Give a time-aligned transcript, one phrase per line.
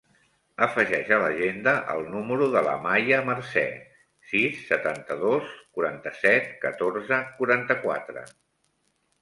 [0.67, 3.65] Afegeix a l'agenda el número de l'Amaia Marce:
[4.31, 8.27] sis, setanta-dos, quaranta-set, catorze, quaranta-quatre.